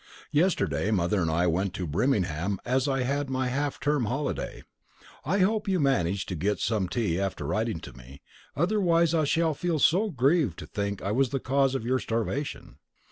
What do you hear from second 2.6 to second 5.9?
as I had my half term holiday. I hope you